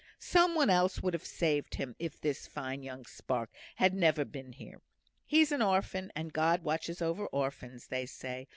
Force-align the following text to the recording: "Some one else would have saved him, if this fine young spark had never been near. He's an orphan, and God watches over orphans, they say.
"Some 0.17 0.55
one 0.55 0.71
else 0.71 1.03
would 1.03 1.13
have 1.13 1.27
saved 1.27 1.75
him, 1.75 1.95
if 1.99 2.19
this 2.19 2.47
fine 2.47 2.81
young 2.81 3.05
spark 3.05 3.51
had 3.75 3.93
never 3.93 4.25
been 4.25 4.49
near. 4.59 4.81
He's 5.27 5.51
an 5.51 5.61
orphan, 5.61 6.11
and 6.15 6.33
God 6.33 6.63
watches 6.63 7.03
over 7.03 7.27
orphans, 7.27 7.85
they 7.85 8.07
say. 8.07 8.47